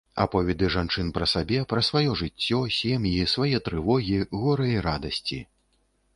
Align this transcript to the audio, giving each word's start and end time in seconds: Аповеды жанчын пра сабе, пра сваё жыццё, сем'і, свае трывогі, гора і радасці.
Аповеды 0.23 0.69
жанчын 0.75 1.11
пра 1.17 1.27
сабе, 1.33 1.59
пра 1.73 1.83
сваё 1.89 2.15
жыццё, 2.21 2.63
сем'і, 2.79 3.13
свае 3.35 3.61
трывогі, 3.69 4.19
гора 4.41 4.67
і 4.73 4.77
радасці. 4.89 5.41